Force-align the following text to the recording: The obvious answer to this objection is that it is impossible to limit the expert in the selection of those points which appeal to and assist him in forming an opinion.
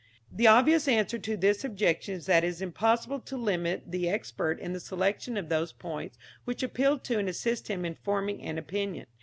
The 0.31 0.47
obvious 0.47 0.87
answer 0.87 1.19
to 1.19 1.37
this 1.37 1.63
objection 1.63 2.15
is 2.15 2.25
that 2.25 2.43
it 2.43 2.47
is 2.47 2.59
impossible 2.59 3.19
to 3.19 3.37
limit 3.37 3.91
the 3.91 4.09
expert 4.09 4.59
in 4.59 4.73
the 4.73 4.79
selection 4.79 5.37
of 5.37 5.49
those 5.49 5.73
points 5.73 6.17
which 6.43 6.63
appeal 6.63 6.97
to 6.97 7.19
and 7.19 7.29
assist 7.29 7.67
him 7.67 7.85
in 7.85 7.93
forming 7.93 8.41
an 8.41 8.57
opinion. 8.57 9.05